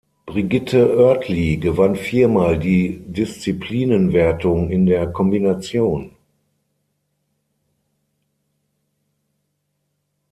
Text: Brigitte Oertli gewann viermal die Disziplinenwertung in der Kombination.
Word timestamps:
Brigitte 0.25 0.95
Oertli 0.97 1.57
gewann 1.57 1.95
viermal 1.95 2.57
die 2.57 3.03
Disziplinenwertung 3.05 4.71
in 4.71 4.87
der 4.87 5.11
Kombination. 5.11 6.15